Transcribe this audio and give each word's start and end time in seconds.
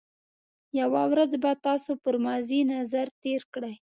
یو 0.79 0.89
ورځ 1.11 1.31
به 1.41 1.51
تاسو 1.65 1.91
پر 2.03 2.15
ماضي 2.25 2.59
نظر 2.73 3.05
تېر 3.21 3.41
کړئ. 3.53 3.73